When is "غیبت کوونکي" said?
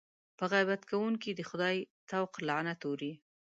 0.51-1.31